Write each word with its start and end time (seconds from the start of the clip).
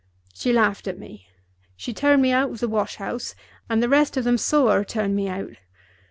She 0.33 0.51
laughed 0.51 0.87
at 0.87 0.97
me. 0.97 1.27
She 1.77 1.93
turned 1.93 2.23
me 2.23 2.31
out 2.31 2.49
of 2.49 2.59
the 2.59 2.67
wash 2.67 2.95
house, 2.95 3.35
and 3.69 3.83
the 3.83 3.87
rest 3.87 4.17
of 4.17 4.23
them 4.23 4.39
saw 4.39 4.71
her 4.73 4.83
turn 4.83 5.13
me 5.13 5.27
out. 5.29 5.51